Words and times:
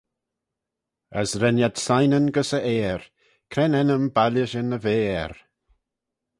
As 1.19 1.31
ren 1.41 1.63
ad 1.67 1.75
signyn 1.85 2.27
gys 2.35 2.51
e 2.57 2.59
ayr, 2.73 3.01
cre'n 3.51 3.77
ennym 3.79 4.05
baillishyn 4.15 4.75
y 4.77 4.79
ve 4.83 4.95
er. 5.23 5.33